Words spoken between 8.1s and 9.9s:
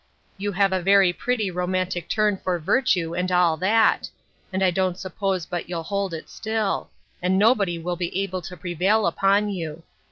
able to prevail upon you.